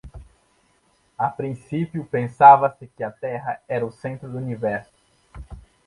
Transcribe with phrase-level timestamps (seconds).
[1.15, 4.91] A princípio, pensava-se que a Terra era o centro do universo.